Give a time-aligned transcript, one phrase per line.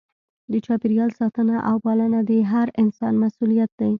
[0.51, 3.89] د چاپیریال ساتنه او پالنه د هر انسان مسؤلیت دی.